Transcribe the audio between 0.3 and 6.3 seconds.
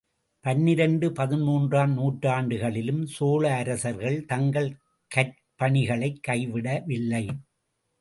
பன்னிரண்டு, பதின்மூன்றாம் நூற்றாண்டுகளிலும் சோழ அரசர்கள் தங்கள் கற்பணிகளைக்